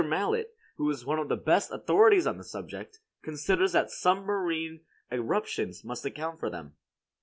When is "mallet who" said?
0.03-0.89